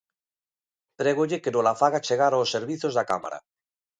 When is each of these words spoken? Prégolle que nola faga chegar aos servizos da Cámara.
Prégolle 1.01 1.39
que 1.43 1.53
nola 1.55 1.73
faga 1.81 2.03
chegar 2.07 2.31
aos 2.33 2.51
servizos 2.55 2.93
da 2.97 3.07
Cámara. 3.11 3.39